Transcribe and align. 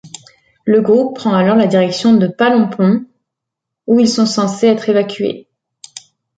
Le 0.65 0.81
groupe 0.81 1.15
prend 1.15 1.35
alors 1.35 1.55
la 1.55 1.67
direction 1.67 2.15
de 2.15 2.25
Palompon, 2.25 3.05
où 3.85 3.99
ils 3.99 4.09
sont 4.09 4.25
censés 4.25 4.65
être 4.65 4.89
évacués. 4.89 5.47